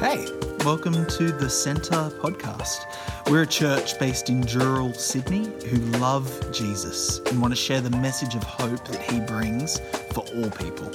[0.00, 0.28] Hey,
[0.64, 2.84] welcome to the Centre podcast.
[3.28, 7.90] We're a church based in Dural, Sydney, who love Jesus and want to share the
[7.90, 9.80] message of hope that he brings
[10.12, 10.88] for all people.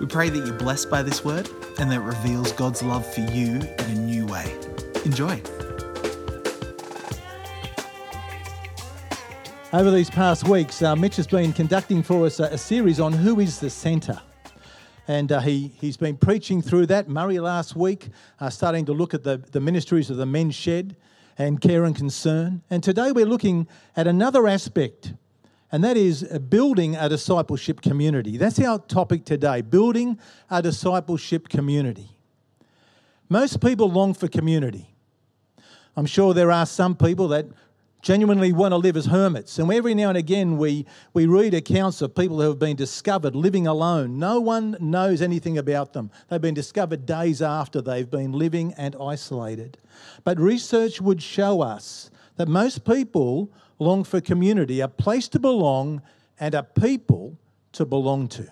[0.00, 3.20] We pray that you're blessed by this word and that it reveals God's love for
[3.20, 4.52] you in a new way.
[5.04, 5.40] Enjoy.
[9.72, 13.12] Over these past weeks, uh, Mitch has been conducting for us a, a series on
[13.12, 14.20] who is the centre.
[15.10, 17.08] And uh, he, he's been preaching through that.
[17.08, 20.94] Murray last week, uh, starting to look at the, the ministries of the men's shed
[21.36, 22.62] and care and concern.
[22.70, 25.14] And today we're looking at another aspect,
[25.72, 28.36] and that is uh, building a discipleship community.
[28.36, 30.16] That's our topic today building
[30.48, 32.10] a discipleship community.
[33.28, 34.94] Most people long for community.
[35.96, 37.46] I'm sure there are some people that
[38.02, 39.58] genuinely want to live as hermits.
[39.58, 43.34] And every now and again, we, we read accounts of people who have been discovered
[43.34, 44.18] living alone.
[44.18, 46.10] No one knows anything about them.
[46.28, 49.78] They've been discovered days after they've been living and isolated.
[50.24, 56.02] But research would show us that most people long for community, a place to belong,
[56.38, 57.38] and a people
[57.72, 58.50] to belong to.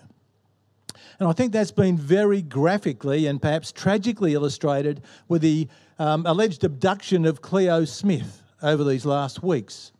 [1.19, 6.63] And I think that's been very graphically and perhaps tragically illustrated with the um, alleged
[6.63, 9.91] abduction of Cleo Smith over these last weeks,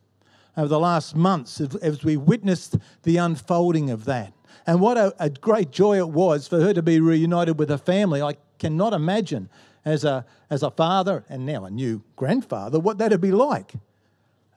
[0.58, 4.34] over the last months, as we witnessed the unfolding of that.
[4.66, 7.78] And what a, a, great joy it was for her to be reunited with her
[7.78, 8.22] family.
[8.22, 9.50] I cannot imagine,
[9.86, 13.74] as a, as a father and now a new grandfather, what that'd be like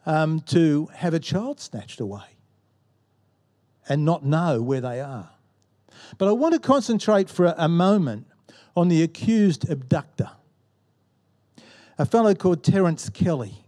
[0.05, 2.37] um, to have a child snatched away
[3.89, 5.31] and not know where they are.
[6.19, 8.27] But I want to concentrate for a moment
[8.77, 10.31] on the accused abductor,
[11.99, 13.62] a fellow called Terence Kelly.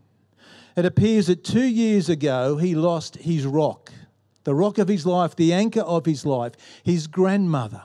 [0.77, 3.93] It appears that two years ago he lost his rock,
[4.43, 7.85] the rock of his life, the anchor of his life, his grandmother,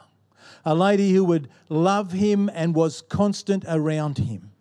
[0.65, 4.51] a lady who would love him and was constant around him.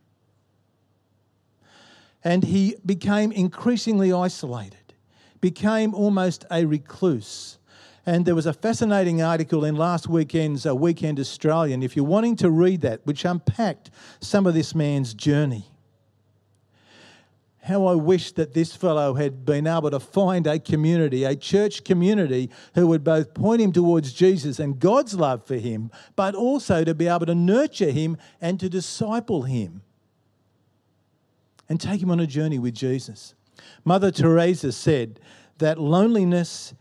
[2.22, 4.93] And he became increasingly isolated,
[5.41, 7.59] became almost a recluse.
[8.05, 12.37] And there was a fascinating article in last weekend's uh, Weekend Australian, if you're wanting
[12.37, 13.91] to read that, which unpacked
[14.21, 15.67] some of this man's journey
[17.69, 21.84] how I wish that this fellow had been able to find a community, a church
[21.84, 26.83] community, who would both point him towards Jesus and God's love for him, but also
[26.83, 29.83] to be able to nurture him and to disciple him
[31.69, 33.34] and take him on a journey with Jesus.
[33.85, 35.21] Mother Teresa said
[35.59, 36.73] that loneliness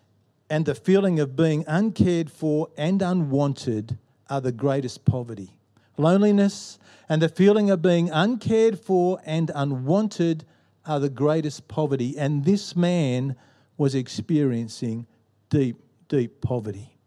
[0.49, 3.97] and the feeling of being uncared for and unwanted
[4.29, 5.51] are the greatest poverty.
[5.97, 10.45] Loneliness and the feeling of being uncared for and unwanted
[10.87, 12.17] are the greatest poverty.
[12.17, 13.35] And this man
[13.77, 15.05] was experiencing
[15.49, 15.77] deep,
[16.07, 16.97] deep poverty.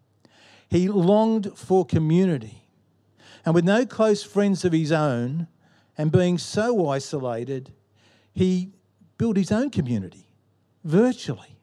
[0.68, 2.66] He longed for community.
[3.44, 5.48] And with no close friends of his own
[5.96, 7.72] and being so isolated,
[8.32, 8.70] he
[9.18, 10.28] built his own community
[10.84, 11.56] virtually.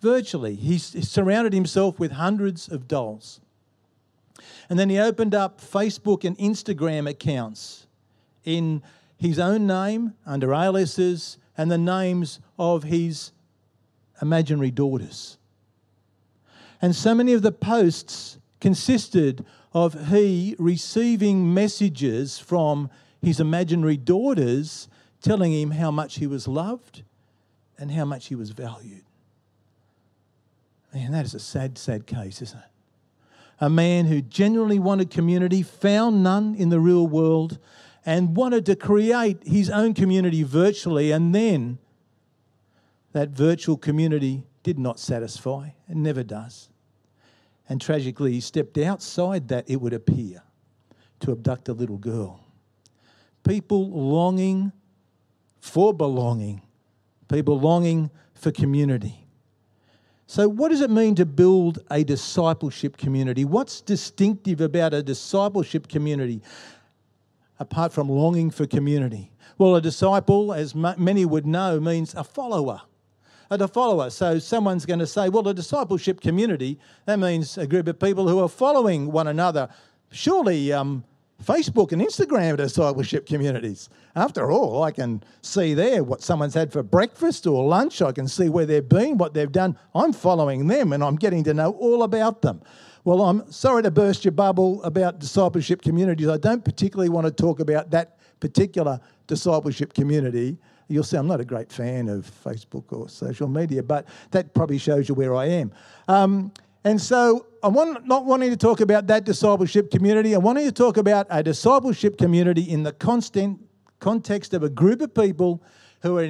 [0.00, 0.54] Virtually.
[0.54, 3.40] He surrounded himself with hundreds of dolls.
[4.68, 7.86] And then he opened up Facebook and Instagram accounts
[8.44, 8.82] in
[9.22, 13.30] his own name under aliases and the names of his
[14.20, 15.38] imaginary daughters.
[16.80, 22.90] And so many of the posts consisted of he receiving messages from
[23.20, 24.88] his imaginary daughters
[25.22, 27.04] telling him how much he was loved
[27.78, 29.04] and how much he was valued.
[30.92, 32.64] Man, that is a sad, sad case, isn't it?
[33.60, 37.58] A man who genuinely wanted community, found none in the real world,
[38.04, 41.78] and wanted to create his own community virtually, and then
[43.12, 46.68] that virtual community did not satisfy and never does.
[47.68, 50.42] And tragically, he stepped outside that, it would appear,
[51.20, 52.40] to abduct a little girl.
[53.44, 54.72] People longing
[55.60, 56.62] for belonging,
[57.28, 59.26] people longing for community.
[60.26, 63.44] So, what does it mean to build a discipleship community?
[63.44, 66.40] What's distinctive about a discipleship community?
[67.62, 69.30] Apart from longing for community?
[69.56, 72.82] Well, a disciple, as many would know, means a follower.
[73.50, 74.10] A follower.
[74.10, 78.26] So someone's going to say, well, a discipleship community, that means a group of people
[78.26, 79.68] who are following one another.
[80.10, 81.04] Surely um,
[81.44, 83.88] Facebook and Instagram are discipleship communities.
[84.16, 88.00] After all, I can see there what someone's had for breakfast or lunch.
[88.00, 89.76] I can see where they've been, what they've done.
[89.94, 92.62] I'm following them and I'm getting to know all about them.
[93.04, 96.28] Well, I'm sorry to burst your bubble about discipleship communities.
[96.28, 100.56] I don't particularly want to talk about that particular discipleship community.
[100.86, 104.78] You'll see I'm not a great fan of Facebook or social media, but that probably
[104.78, 105.72] shows you where I am.
[106.06, 106.52] Um,
[106.84, 107.74] And so I'm
[108.06, 110.32] not wanting to talk about that discipleship community.
[110.34, 113.60] I'm wanting to talk about a discipleship community in the constant
[114.00, 115.62] context of a group of people
[116.02, 116.26] who are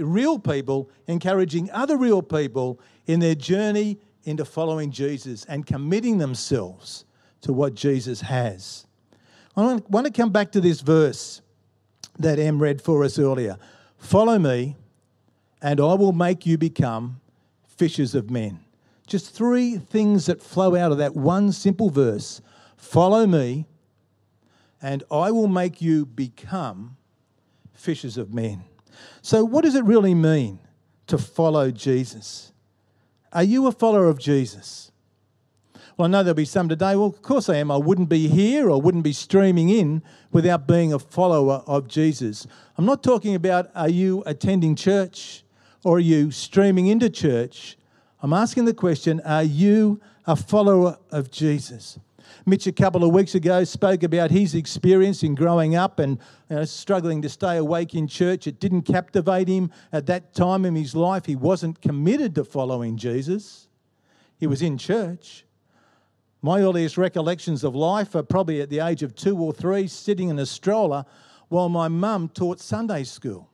[0.00, 7.04] real people encouraging other real people in their journey into following Jesus and committing themselves
[7.42, 8.86] to what Jesus has.
[9.56, 11.42] I want to come back to this verse
[12.18, 13.58] that Em read for us earlier.
[13.98, 14.76] Follow me,
[15.60, 17.20] and I will make you become
[17.66, 18.60] fishers of men.
[19.06, 22.40] Just three things that flow out of that one simple verse
[22.82, 23.64] Follow me,
[24.82, 26.96] and I will make you become
[27.72, 28.64] fishers of men.
[29.22, 30.58] So, what does it really mean
[31.06, 32.51] to follow Jesus?
[33.32, 34.92] Are you a follower of Jesus?
[35.96, 36.96] Well, I know there'll be some today.
[36.96, 37.70] Well, of course I am.
[37.70, 42.46] I wouldn't be here or wouldn't be streaming in without being a follower of Jesus.
[42.76, 45.44] I'm not talking about are you attending church
[45.84, 47.76] or are you streaming into church?
[48.22, 51.98] I'm asking the question are you a follower of Jesus?
[52.46, 56.56] Mitch, a couple of weeks ago, spoke about his experience in growing up and you
[56.56, 58.46] know, struggling to stay awake in church.
[58.46, 61.26] It didn't captivate him at that time in his life.
[61.26, 63.68] He wasn't committed to following Jesus,
[64.38, 65.44] he was in church.
[66.44, 70.28] My earliest recollections of life are probably at the age of two or three, sitting
[70.28, 71.04] in a stroller
[71.48, 73.48] while my mum taught Sunday school.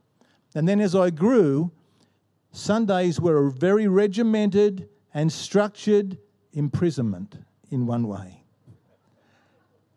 [0.54, 1.70] And then as I grew,
[2.52, 6.18] Sundays were a very regimented and structured
[6.52, 7.36] imprisonment
[7.70, 8.42] in one way.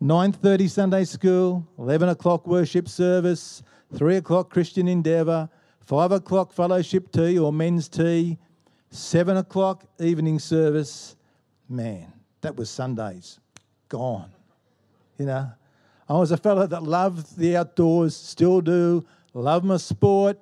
[0.02, 3.62] 9.30 Sunday school, 11 o'clock worship service,
[3.96, 5.48] 3 o'clock Christian Endeavour,
[5.82, 8.40] 5 o'clock fellowship tea or men's tea,
[8.90, 11.16] 7 o'clock evening service.
[11.70, 12.12] Man,
[12.42, 13.40] that was Sundays.
[13.90, 14.32] Gone.
[15.20, 15.52] You know,
[16.10, 19.06] I was a fellow that loved the outdoors, still do,
[19.36, 20.40] love my sport,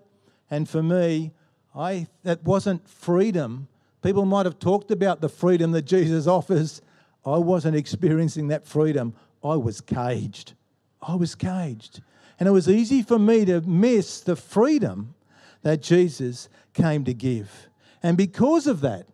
[0.49, 1.33] and for me,
[1.75, 3.67] I, that wasn't freedom.
[4.01, 6.81] People might have talked about the freedom that Jesus offers.
[7.25, 9.13] I wasn't experiencing that freedom.
[9.43, 10.53] I was caged.
[11.01, 12.01] I was caged.
[12.39, 15.15] And it was easy for me to miss the freedom
[15.61, 17.69] that Jesus came to give.
[18.01, 19.07] And because of that,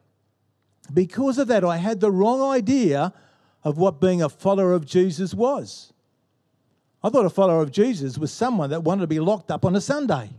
[0.94, 3.14] because of that, I had the wrong idea
[3.64, 5.92] of what being a follower of Jesus was.
[7.04, 9.76] I thought a follower of Jesus was someone that wanted to be locked up on
[9.76, 10.30] a Sunday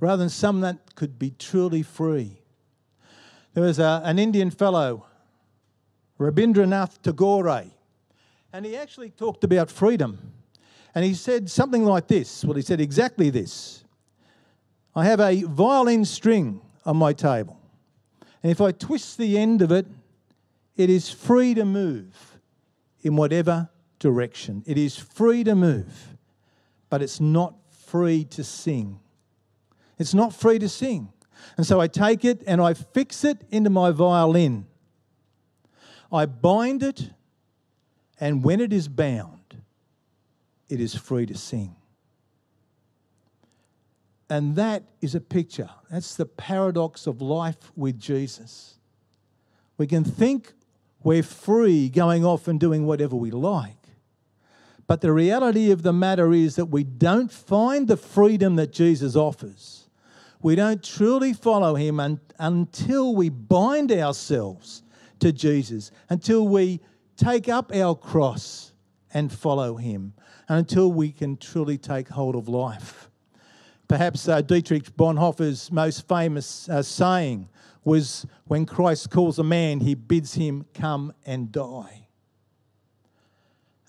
[0.00, 2.42] rather than someone that could be truly free.
[3.54, 5.06] There was a, an Indian fellow,
[6.18, 7.70] Rabindranath Tagore,
[8.54, 10.32] and he actually talked about freedom.
[10.94, 12.44] And he said something like this.
[12.44, 13.84] Well, he said exactly this
[14.94, 17.58] I have a violin string on my table,
[18.42, 19.86] and if I twist the end of it,
[20.76, 22.38] it is free to move
[23.02, 23.68] in whatever
[23.98, 24.62] direction.
[24.66, 26.16] It is free to move,
[26.90, 29.00] but it's not free to sing.
[29.98, 31.12] It's not free to sing.
[31.56, 34.66] And so I take it and I fix it into my violin.
[36.12, 37.10] I bind it,
[38.20, 39.56] and when it is bound,
[40.68, 41.76] it is free to sing.
[44.30, 45.68] And that is a picture.
[45.90, 48.74] That's the paradox of life with Jesus.
[49.76, 50.52] We can think
[51.02, 53.76] we're free going off and doing whatever we like.
[54.86, 59.14] But the reality of the matter is that we don't find the freedom that Jesus
[59.16, 59.84] offers
[60.44, 64.82] we don't truly follow him un- until we bind ourselves
[65.18, 66.80] to Jesus, until we
[67.16, 68.72] take up our cross
[69.12, 70.14] and follow him,
[70.48, 73.08] until we can truly take hold of life.
[73.88, 77.48] Perhaps uh, Dietrich Bonhoeffer's most famous uh, saying
[77.84, 82.08] was when Christ calls a man, he bids him come and die.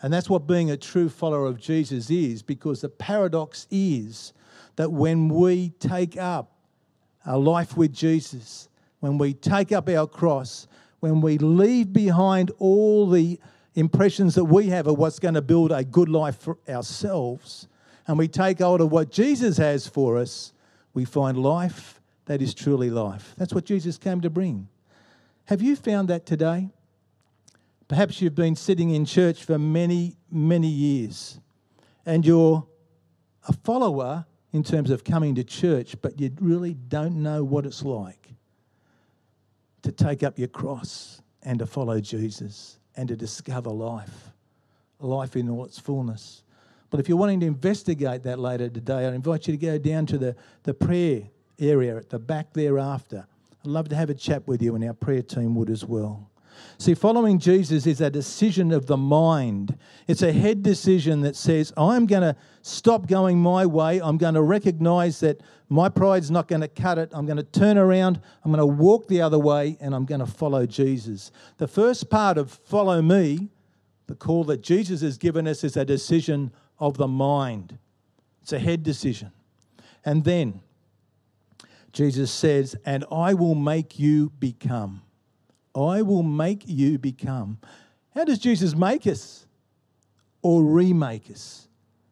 [0.01, 4.33] And that's what being a true follower of Jesus is, because the paradox is
[4.75, 6.51] that when we take up
[7.25, 10.67] our life with Jesus, when we take up our cross,
[11.05, 13.39] when we leave behind all the
[13.75, 17.67] impressions that we have of what's going to build a good life for ourselves,
[18.07, 20.51] and we take hold of what Jesus has for us,
[20.95, 23.35] we find life that is truly life.
[23.37, 24.67] That's what Jesus came to bring.
[25.45, 26.69] Have you found that today?
[27.87, 31.39] Perhaps you've been sitting in church for many, many years
[32.03, 32.65] and you're
[33.47, 37.83] a follower in terms of coming to church, but you really don't know what it's
[37.83, 38.25] like
[39.85, 44.31] to take up your cross and to follow Jesus and to discover life,
[44.99, 46.43] life in all its fullness.
[46.89, 50.07] But if you're wanting to investigate that later today, I invite you to go down
[50.07, 51.23] to the, the prayer
[51.59, 53.27] area at the back thereafter.
[53.63, 56.29] I'd love to have a chat with you, and our prayer team would as well.
[56.77, 59.77] See, following Jesus is a decision of the mind.
[60.07, 64.01] It's a head decision that says, I'm going to stop going my way.
[64.01, 67.09] I'm going to recognize that my pride's not going to cut it.
[67.11, 68.21] I'm going to turn around.
[68.43, 71.31] I'm going to walk the other way and I'm going to follow Jesus.
[71.57, 73.49] The first part of follow me,
[74.07, 77.79] the call that Jesus has given us, is a decision of the mind.
[78.43, 79.31] It's a head decision.
[80.03, 80.61] And then
[81.91, 85.01] Jesus says, And I will make you become.
[85.75, 87.57] I will make you become.
[88.13, 89.47] How does Jesus make us
[90.41, 91.67] or remake us?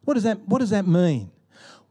[0.05, 1.31] What does that, what does that mean?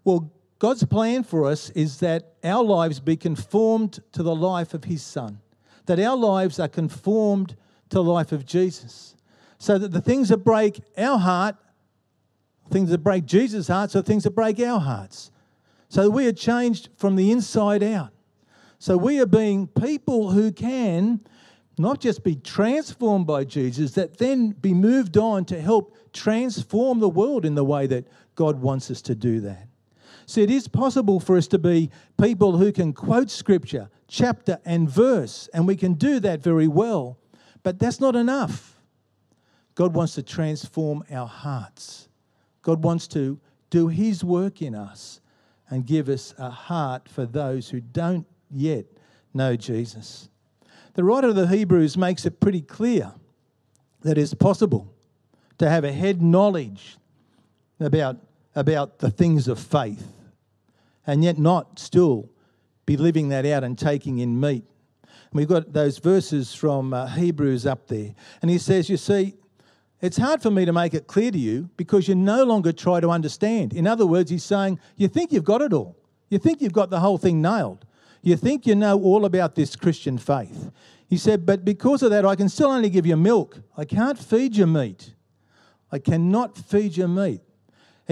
[0.04, 4.84] Well, God's plan for us is that our lives be conformed to the life of
[4.84, 5.40] His Son,
[5.86, 7.56] that our lives are conformed
[7.88, 9.16] to the life of Jesus,
[9.58, 11.56] so that the things that break our heart,
[12.70, 15.32] things that break Jesus' heart, are things that break our hearts.
[15.88, 18.12] So we are changed from the inside out.
[18.78, 21.22] So we are being people who can
[21.76, 27.08] not just be transformed by Jesus, that then be moved on to help transform the
[27.08, 29.66] world in the way that God wants us to do that.
[30.36, 35.48] It is possible for us to be people who can quote scripture, chapter and verse,
[35.52, 37.18] and we can do that very well,
[37.62, 38.80] but that's not enough.
[39.74, 42.08] God wants to transform our hearts.
[42.62, 45.20] God wants to do His work in us
[45.70, 48.86] and give us a heart for those who don't yet
[49.32, 50.28] know Jesus.
[50.94, 53.12] The writer of the Hebrews makes it pretty clear
[54.02, 54.92] that it's possible
[55.58, 56.98] to have a head knowledge
[57.80, 58.18] about,
[58.54, 60.06] about the things of faith
[61.06, 62.28] and yet not still
[62.86, 64.64] be living that out and taking in meat.
[65.02, 68.14] And we've got those verses from uh, Hebrews up there.
[68.40, 69.34] And he says, You see,
[70.00, 73.00] it's hard for me to make it clear to you because you no longer try
[73.00, 73.72] to understand.
[73.72, 75.96] In other words, he's saying, You think you've got it all.
[76.28, 77.84] You think you've got the whole thing nailed.
[78.22, 80.70] You think you know all about this Christian faith.
[81.08, 83.60] He said, But because of that, I can still only give you milk.
[83.76, 85.14] I can't feed you meat.
[85.90, 87.42] I cannot feed you meat.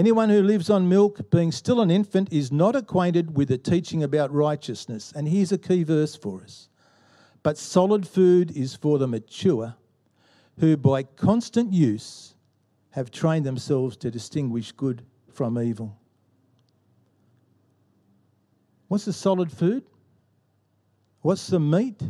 [0.01, 4.01] Anyone who lives on milk, being still an infant, is not acquainted with the teaching
[4.01, 5.13] about righteousness.
[5.15, 6.69] And here's a key verse for us.
[7.43, 9.75] But solid food is for the mature,
[10.57, 12.33] who by constant use
[12.89, 15.95] have trained themselves to distinguish good from evil.
[18.87, 19.83] What's the solid food?
[21.21, 22.01] What's the meat?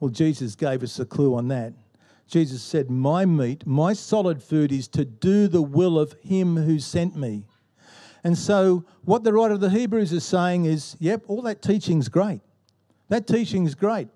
[0.00, 1.72] Well, Jesus gave us a clue on that.
[2.30, 6.78] Jesus said, My meat, my solid food is to do the will of him who
[6.78, 7.44] sent me.
[8.22, 12.08] And so, what the writer of the Hebrews is saying is, yep, all that teaching's
[12.08, 12.40] great.
[13.08, 14.08] That teaching's great.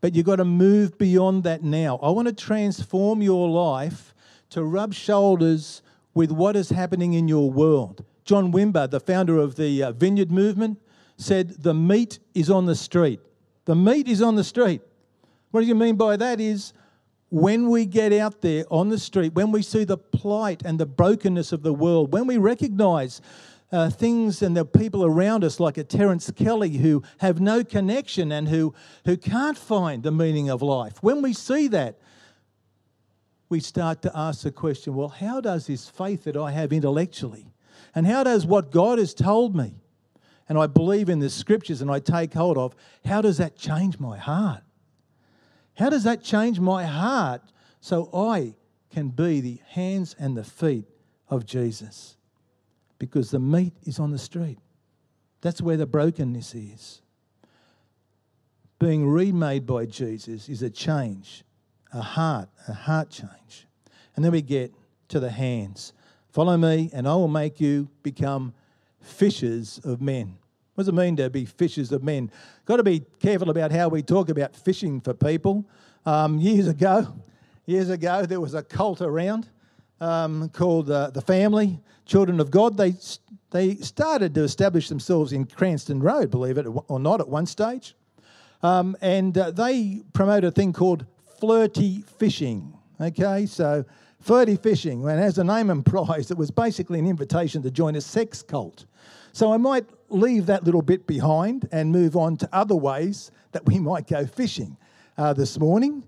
[0.00, 1.98] But you've got to move beyond that now.
[2.02, 4.14] I want to transform your life
[4.50, 5.82] to rub shoulders
[6.14, 8.04] with what is happening in your world.
[8.24, 10.80] John Wimber, the founder of the uh, Vineyard Movement,
[11.16, 13.20] said, The meat is on the street.
[13.66, 14.80] The meat is on the street.
[15.50, 16.40] What do you mean by that?
[16.40, 16.72] Is
[17.30, 20.86] when we get out there on the street, when we see the plight and the
[20.86, 23.20] brokenness of the world, when we recognize
[23.72, 28.32] uh, things and the people around us, like a Terence Kelly, who have no connection
[28.32, 31.98] and who, who can't find the meaning of life, when we see that,
[33.48, 37.52] we start to ask the question well, how does this faith that I have intellectually,
[37.94, 39.74] and how does what God has told me,
[40.48, 44.00] and I believe in the scriptures and I take hold of, how does that change
[44.00, 44.62] my heart?
[45.80, 47.40] How does that change my heart
[47.80, 48.54] so I
[48.90, 50.84] can be the hands and the feet
[51.30, 52.18] of Jesus?
[52.98, 54.58] Because the meat is on the street.
[55.40, 57.00] That's where the brokenness is.
[58.78, 61.44] Being remade by Jesus is a change,
[61.94, 63.66] a heart, a heart change.
[64.16, 64.74] And then we get
[65.08, 65.94] to the hands.
[66.28, 68.52] Follow me, and I will make you become
[69.00, 70.39] fishers of men.
[70.80, 72.30] What does it mean to be fishers of men?
[72.64, 75.68] Got to be careful about how we talk about fishing for people.
[76.06, 77.06] Um, years ago,
[77.66, 79.50] years ago, there was a cult around
[80.00, 82.78] um, called uh, the Family Children of God.
[82.78, 82.94] They
[83.50, 87.94] they started to establish themselves in Cranston Road, believe it or not, at one stage,
[88.62, 91.04] um, and uh, they promote a thing called
[91.40, 92.72] flirty fishing.
[92.98, 93.84] Okay, so
[94.18, 98.00] flirty fishing, and as the name implies, it was basically an invitation to join a
[98.00, 98.86] sex cult.
[99.32, 103.64] So I might leave that little bit behind and move on to other ways that
[103.66, 104.76] we might go fishing
[105.16, 106.02] uh, this morning.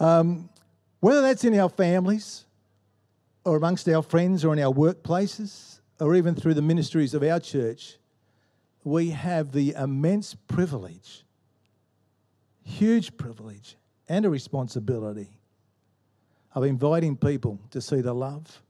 [0.00, 0.48] Um,
[1.00, 2.46] whether that's in our families
[3.44, 7.40] or amongst our friends or in our workplaces or even through the ministries of our
[7.40, 7.98] church,
[8.84, 11.24] we have the immense privilege,
[12.62, 13.76] huge privilege,
[14.08, 15.40] and a responsibility
[16.54, 18.62] of inviting people to see the love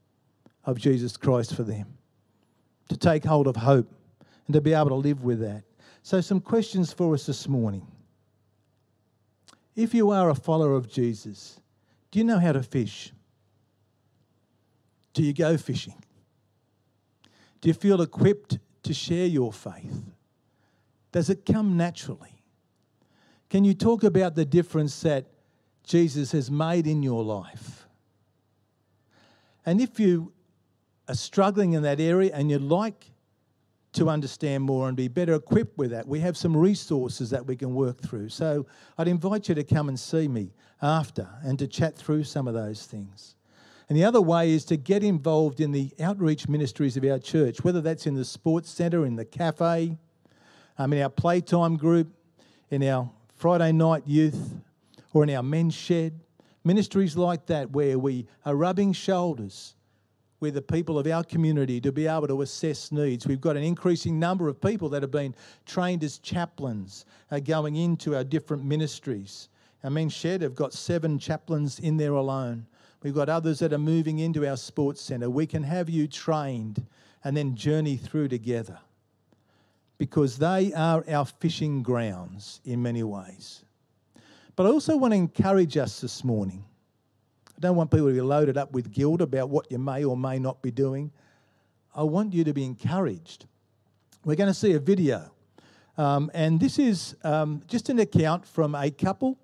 [0.65, 1.96] of Jesus Christ for them
[2.89, 3.91] to take hold of hope
[4.45, 5.63] and to be able to live with that.
[6.03, 7.85] So, some questions for us this morning.
[9.75, 11.59] if you are a follower of Jesus,
[12.09, 13.13] do you know how to fish?
[15.13, 16.01] Do you go fishing?
[17.61, 20.01] Do you feel equipped to share your faith?
[21.11, 22.41] Does it come naturally?
[23.49, 25.25] Can you talk about the difference that
[25.83, 27.87] Jesus has made in your life?
[29.65, 30.31] And if you
[31.07, 33.11] are struggling in that area and you'd like
[33.93, 37.55] to understand more and be better equipped with that, we have some resources that we
[37.55, 38.29] can work through.
[38.29, 38.65] So
[38.97, 42.53] I'd invite you to come and see me after and to chat through some of
[42.53, 43.35] those things.
[43.89, 47.63] And the other way is to get involved in the outreach ministries of our church,
[47.63, 49.97] whether that's in the sports centre, in the cafe,
[50.77, 52.09] um, in our playtime group,
[52.69, 54.55] in our Friday night youth,
[55.13, 56.19] or in our men's shed.
[56.65, 59.76] Ministries like that where we are rubbing shoulders
[60.39, 63.25] with the people of our community to be able to assess needs.
[63.25, 65.33] We've got an increasing number of people that have been
[65.65, 69.49] trained as chaplains uh, going into our different ministries.
[69.83, 72.67] Our men's shed have got seven chaplains in there alone.
[73.03, 75.29] We've got others that are moving into our sports centre.
[75.29, 76.85] We can have you trained
[77.23, 78.79] and then journey through together
[79.97, 83.63] because they are our fishing grounds in many ways.
[84.55, 86.63] But I also want to encourage us this morning.
[87.57, 90.15] I don't want people to be loaded up with guilt about what you may or
[90.15, 91.11] may not be doing.
[91.95, 93.47] I want you to be encouraged.
[94.23, 95.31] We're going to see a video.
[95.97, 99.39] Um, and this is um, just an account from a couple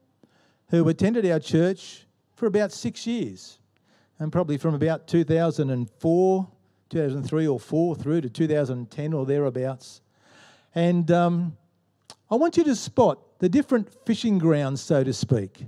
[0.69, 2.05] who attended our church
[2.35, 3.57] for about six years,
[4.19, 6.47] and probably from about 2004,
[6.89, 10.01] 2003 or 4 through to 2010 or thereabouts.
[10.75, 11.57] And um,
[12.29, 15.65] I want you to spot the different fishing grounds, so to speak,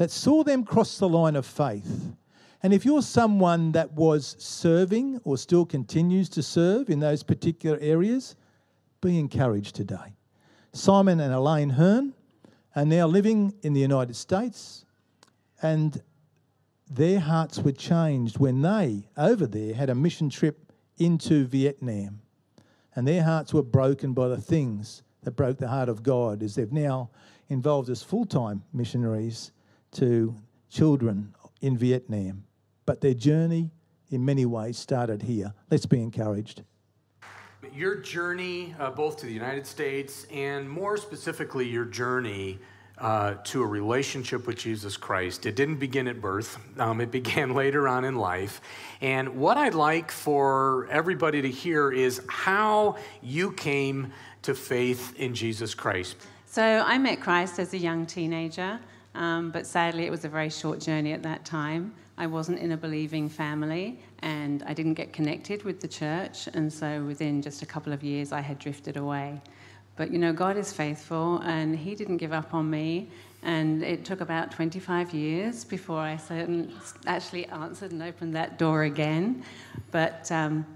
[0.00, 2.16] that saw them cross the line of faith.
[2.62, 7.76] And if you're someone that was serving or still continues to serve in those particular
[7.82, 8.34] areas,
[9.02, 10.16] be encouraged today.
[10.72, 12.14] Simon and Elaine Hearn
[12.74, 14.86] are now living in the United States,
[15.60, 16.02] and
[16.90, 22.22] their hearts were changed when they, over there, had a mission trip into Vietnam.
[22.94, 26.54] And their hearts were broken by the things that broke the heart of God, as
[26.54, 27.10] they've now
[27.50, 29.52] involved as full time missionaries
[29.92, 30.34] to
[30.68, 32.44] children in Vietnam.
[32.86, 33.70] But their journey,
[34.10, 35.52] in many ways, started here.
[35.70, 36.62] Let's be encouraged.
[37.74, 42.58] Your journey, uh, both to the United States and more specifically, your journey
[43.00, 45.46] uh, to a relationship with Jesus Christ.
[45.46, 48.60] It didn't begin at birth, um, it began later on in life.
[49.00, 55.34] And what I'd like for everybody to hear is how you came to faith in
[55.34, 56.16] Jesus Christ.
[56.46, 58.80] So I met Christ as a young teenager,
[59.14, 61.94] um, but sadly it was a very short journey at that time.
[62.16, 66.72] I wasn't in a believing family and I didn't get connected with the church, and
[66.72, 69.40] so within just a couple of years I had drifted away.
[69.96, 73.10] But you know, God is faithful and He didn't give up on me.
[73.42, 76.18] And it took about 25 years before I
[77.06, 79.42] actually answered and opened that door again.
[79.90, 80.66] But um,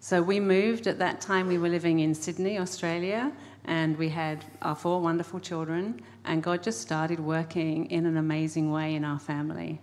[0.00, 3.32] so we moved at that time, we were living in Sydney, Australia,
[3.68, 6.00] and we had our four wonderful children.
[6.24, 9.80] And God just started working in an amazing way in our family.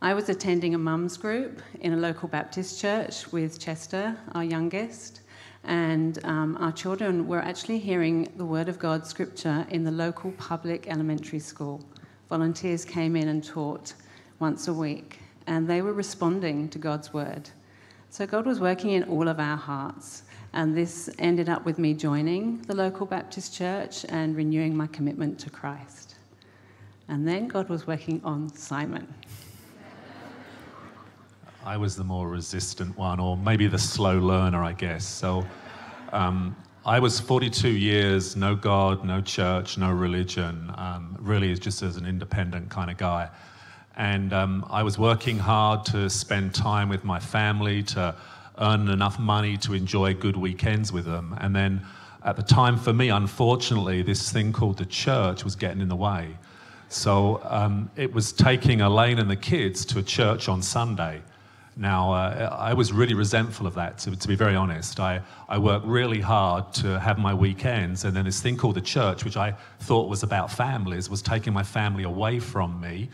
[0.00, 5.22] I was attending a mum's group in a local Baptist church with Chester, our youngest
[5.64, 10.32] and um, our children were actually hearing the Word of God scripture in the local
[10.32, 11.84] public elementary school.
[12.28, 13.94] Volunteers came in and taught
[14.40, 17.50] once a week, and they were responding to God's Word.
[18.10, 21.94] So God was working in all of our hearts, and this ended up with me
[21.94, 26.16] joining the local Baptist church and renewing my commitment to Christ.
[27.08, 29.12] And then God was working on Simon.
[31.64, 35.06] I was the more resistant one, or maybe the slow learner, I guess.
[35.06, 35.46] So
[36.12, 41.96] um, I was 42 years, no God, no church, no religion, um, really just as
[41.96, 43.30] an independent kind of guy.
[43.96, 48.16] And um, I was working hard to spend time with my family, to
[48.58, 51.36] earn enough money to enjoy good weekends with them.
[51.40, 51.82] And then
[52.24, 55.96] at the time, for me, unfortunately, this thing called the church was getting in the
[55.96, 56.36] way.
[56.88, 61.22] So um, it was taking Elaine and the kids to a church on Sunday
[61.76, 65.00] now, uh, I was really resentful of that, to, to, be very honest.
[65.00, 68.82] I, I worked really hard to have my weekends, and then this thing called the
[68.82, 73.08] church, which I thought was about families, was taking my family away from me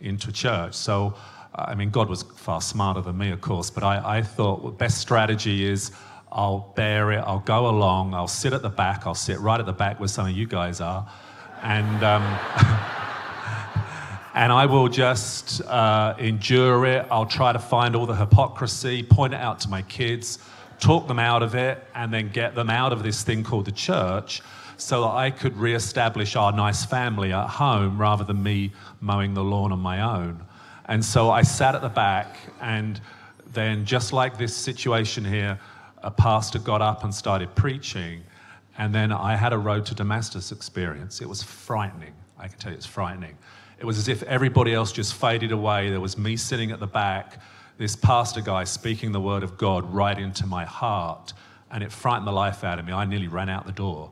[0.00, 0.74] into church.
[0.74, 1.14] So,
[1.54, 4.70] I mean, God was far smarter than me, of course, but I, I thought the
[4.70, 5.92] best strategy is
[6.32, 9.66] I'll bear it, I'll go along, I'll sit at the back, I'll sit right at
[9.66, 11.08] the back where some of you guys are,
[11.62, 12.02] and.
[12.02, 12.22] Um,
[14.34, 17.06] and I will just uh, endure it.
[17.08, 20.40] I'll try to find all the hypocrisy, point it out to my kids,
[20.80, 23.72] talk them out of it, and then get them out of this thing called the
[23.72, 24.42] church
[24.76, 29.44] so that I could re-establish our nice family at home rather than me mowing the
[29.44, 30.44] lawn on my own.
[30.86, 33.00] And so I sat at the back, and
[33.52, 35.58] then just like this situation here,
[36.02, 38.22] a pastor got up and started preaching,
[38.76, 41.22] and then I had a road to Damascus experience.
[41.22, 42.12] It was frightening.
[42.38, 43.38] I can tell you, it's frightening.
[43.78, 45.90] It was as if everybody else just faded away.
[45.90, 47.40] There was me sitting at the back,
[47.78, 51.32] this pastor guy speaking the word of God right into my heart,
[51.70, 52.92] and it frightened the life out of me.
[52.92, 54.10] I nearly ran out the door.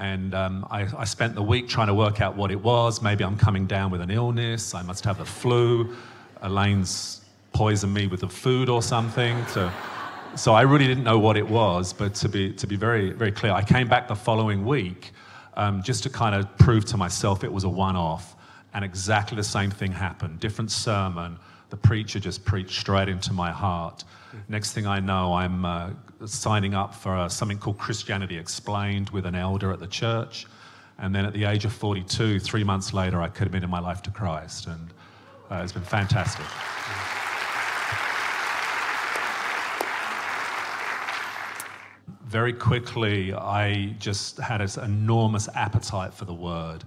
[0.00, 3.02] And um, I, I, spent the week trying to work out what it was.
[3.02, 4.74] Maybe I'm coming down with an illness.
[4.74, 5.94] I must have the flu.
[6.40, 7.20] Elaine's
[7.52, 9.46] poisoned me with the food or something.
[9.48, 9.70] So,
[10.36, 11.92] so I really didn't know what it was.
[11.92, 15.12] But to be, to be very, very clear, I came back the following week
[15.52, 18.36] um, just to kind of prove to myself it was a one off.
[18.72, 20.40] And exactly the same thing happened.
[20.40, 21.38] Different sermon.
[21.68, 24.04] The preacher just preached straight into my heart.
[24.48, 25.90] Next thing I know, I'm uh,
[26.26, 30.46] signing up for something called Christianity Explained with an elder at the church.
[30.98, 34.10] And then at the age of 42, three months later, I committed my life to
[34.10, 34.66] Christ.
[34.66, 34.90] And
[35.50, 36.44] uh, it's been fantastic.
[42.26, 46.84] Very quickly, I just had this enormous appetite for the word.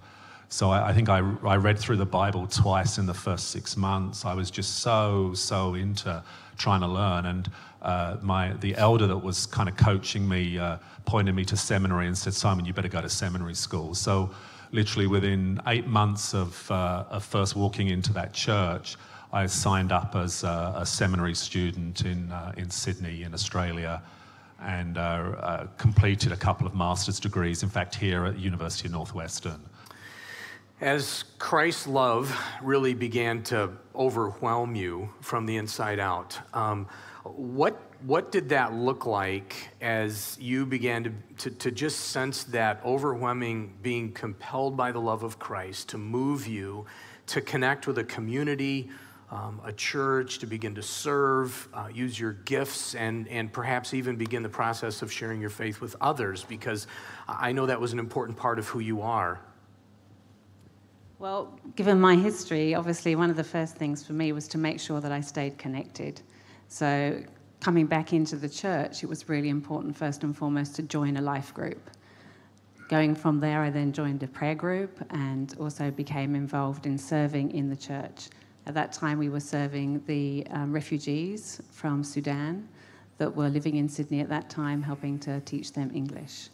[0.47, 3.75] So I, I think I, I read through the Bible twice in the first six
[3.75, 4.23] months.
[4.23, 6.23] I was just so, so into
[6.57, 7.25] trying to learn.
[7.25, 7.49] And
[7.81, 12.07] uh, my, the elder that was kind of coaching me uh, pointed me to seminary
[12.07, 13.93] and said, Simon, you better go to seminary school.
[13.93, 14.29] So,
[14.71, 18.97] literally within eight months of, uh, of first walking into that church,
[19.31, 24.01] I signed up as a, a seminary student in, uh, in Sydney, in Australia,
[24.61, 28.93] and uh, uh, completed a couple of master's degrees, in fact, here at University of
[28.93, 29.59] Northwestern.
[30.83, 36.87] As Christ's love really began to overwhelm you from the inside out, um,
[37.23, 42.81] what, what did that look like as you began to, to, to just sense that
[42.83, 46.85] overwhelming being compelled by the love of Christ to move you
[47.27, 48.89] to connect with a community,
[49.31, 54.17] um, a church, to begin to serve, uh, use your gifts, and, and perhaps even
[54.17, 56.43] begin the process of sharing your faith with others?
[56.43, 56.87] Because
[57.25, 59.39] I know that was an important part of who you are.
[61.23, 64.77] Well, given my history, obviously one of the first things for me was to make
[64.77, 66.19] sure that I stayed connected.
[66.67, 67.23] So,
[67.61, 71.21] coming back into the church, it was really important, first and foremost, to join a
[71.21, 71.89] life group.
[72.89, 77.51] Going from there, I then joined a prayer group and also became involved in serving
[77.51, 78.27] in the church.
[78.65, 82.67] At that time, we were serving the um, refugees from Sudan
[83.17, 86.49] that were living in Sydney at that time, helping to teach them English.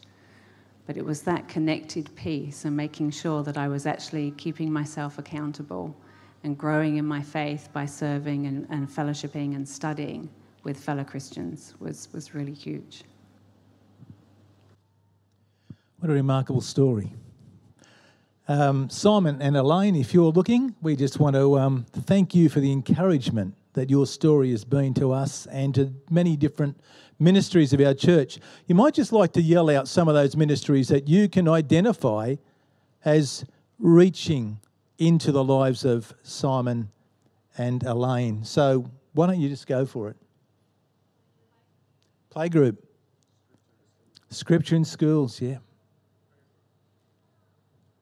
[0.90, 5.18] But it was that connected piece and making sure that I was actually keeping myself
[5.18, 5.96] accountable
[6.42, 10.28] and growing in my faith by serving and, and fellowshipping and studying
[10.64, 13.04] with fellow Christians was, was really huge.
[16.00, 17.12] What a remarkable story.
[18.48, 22.58] Um, Simon and Elaine, if you're looking, we just want to um, thank you for
[22.58, 26.80] the encouragement that your story has been to us and to many different
[27.20, 28.38] ministries of our church.
[28.66, 32.36] You might just like to yell out some of those ministries that you can identify
[33.04, 33.44] as
[33.78, 34.58] reaching
[34.98, 36.90] into the lives of Simon
[37.56, 38.44] and Elaine.
[38.44, 40.16] So why don't you just go for it?
[42.34, 42.78] Playgroup.
[44.30, 45.58] Scripture in schools, yeah.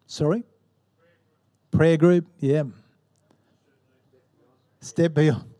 [0.06, 0.44] Sorry?
[1.70, 2.64] Prayer group, yeah.
[4.80, 5.57] Step beyond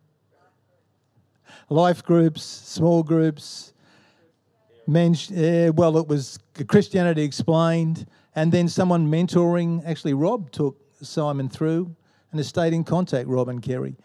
[1.69, 3.73] life groups, small groups.
[4.87, 5.15] men,
[5.75, 9.83] well, it was Christianity Explained, and then someone mentoring.
[9.85, 11.95] Actually, Rob took Simon through
[12.31, 13.97] and has stayed in contact, Rob and Kerry,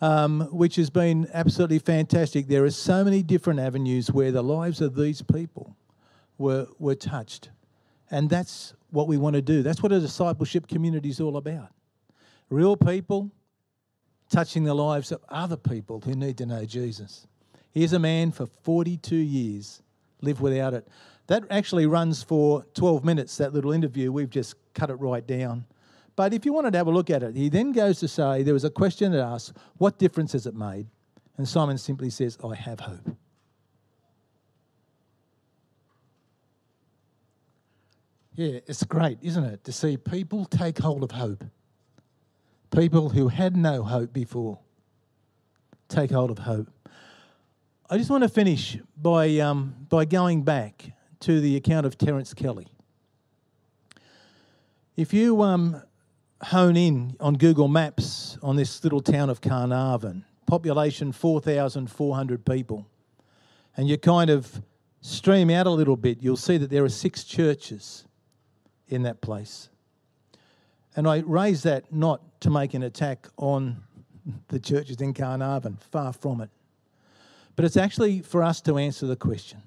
[0.00, 2.48] um, which has been absolutely fantastic.
[2.48, 5.76] There are so many different avenues where the lives of these people
[6.38, 7.50] were, were touched.
[8.10, 9.62] And that's what we want to do.
[9.62, 11.68] That's what a discipleship community is all about.
[12.50, 13.30] Real people
[14.28, 17.26] touching the lives of other people who need to know Jesus.
[17.72, 19.82] Here's a man for 42 years,
[20.20, 20.88] lived without it.
[21.26, 24.12] That actually runs for 12 minutes, that little interview.
[24.12, 25.64] We've just cut it right down.
[26.14, 28.42] But if you wanted to have a look at it, he then goes to say
[28.42, 30.86] there was a question that asked, What difference has it made?
[31.36, 33.16] And Simon simply says, I have hope.
[38.34, 41.44] Yeah, it's great, isn't it, to see people take hold of hope
[42.70, 44.58] people who had no hope before
[45.88, 46.68] take hold of hope.
[47.88, 52.34] I just want to finish by, um, by going back to the account of Terence
[52.34, 52.66] Kelly.
[54.96, 55.82] If you um,
[56.42, 62.86] hone in on Google Maps on this little town of Carnarvon, population 4,400 people,
[63.76, 64.62] and you kind of
[65.00, 68.04] stream out a little bit, you'll see that there are six churches
[68.88, 69.68] in that place.
[70.96, 73.82] And I raise that not to make an attack on
[74.48, 76.50] the churches in Carnarvon, far from it.
[77.54, 79.62] But it's actually for us to answer the question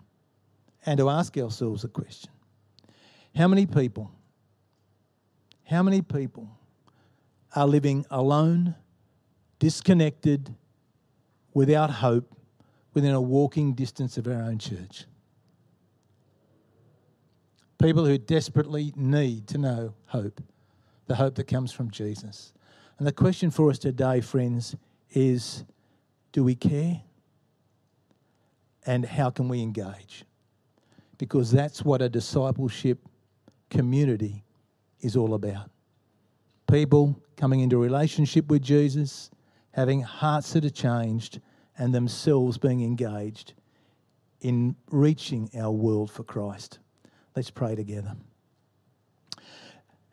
[0.86, 2.32] and to ask ourselves the question
[3.36, 4.12] How many people,
[5.66, 6.50] how many people
[7.56, 8.76] are living alone,
[9.60, 10.56] disconnected,
[11.54, 12.36] without hope,
[12.94, 15.06] within a walking distance of our own church?
[17.80, 20.42] People who desperately need to know hope,
[21.10, 22.54] the hope that comes from Jesus.
[23.00, 24.76] And the question for us today, friends,
[25.12, 25.66] is
[26.32, 27.02] do we care?
[28.86, 30.24] And how can we engage?
[31.18, 33.00] Because that's what a discipleship
[33.70, 34.44] community
[35.02, 35.72] is all about.
[36.72, 39.32] People coming into relationship with Jesus,
[39.72, 41.42] having hearts that are changed,
[41.78, 43.54] and themselves being engaged
[44.42, 46.78] in reaching our world for Christ.
[47.36, 48.16] Let's pray together.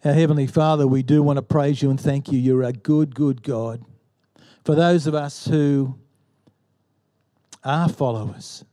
[0.07, 2.39] Our Heavenly Father, we do want to praise you and thank you.
[2.39, 3.85] You're a good, good God.
[4.65, 5.99] For those of us who
[7.65, 8.65] are followers,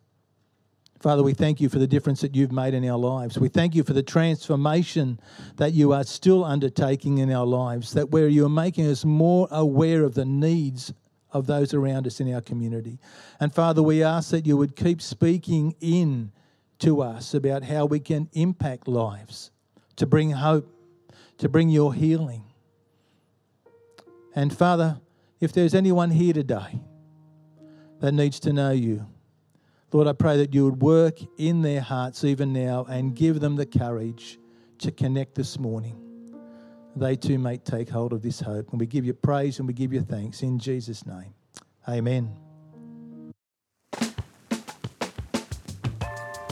[1.00, 3.40] Father, we thank you for the difference that you've made in our lives.
[3.40, 5.20] We thank you for the transformation
[5.56, 9.48] that you are still undertaking in our lives, that where you are making us more
[9.50, 10.94] aware of the needs
[11.32, 13.00] of those around us in our community.
[13.40, 16.32] And Father, we ask that you would keep speaking in
[16.78, 19.50] to us about how we can impact lives,
[19.96, 20.70] to bring hope,
[21.44, 22.42] to bring your healing.
[24.34, 25.02] And Father,
[25.42, 26.80] if there's anyone here today
[28.00, 29.06] that needs to know you,
[29.92, 33.58] Lord, I pray that you would work in their hearts even now and give them
[33.58, 34.40] the courage
[34.80, 36.00] to connect this morning.
[36.96, 38.70] They too may take hold of this hope.
[38.72, 41.34] And we give you praise and we give you thanks in Jesus' name.
[41.90, 42.43] Amen.